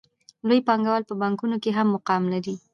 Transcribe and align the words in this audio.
لوی 0.47 0.59
پانګوال 0.67 1.03
په 1.07 1.13
بانکونو 1.21 1.55
کې 1.63 1.69
هم 1.77 1.87
مقام 1.95 2.23
لري 2.33 2.55